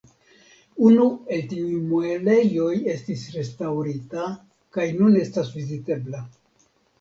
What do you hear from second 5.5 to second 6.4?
vizitebla.